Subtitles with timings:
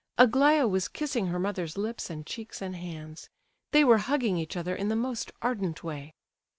[0.17, 3.29] Aglaya was kissing her mother's lips and cheeks and hands;
[3.69, 6.15] they were hugging each other in the most ardent way.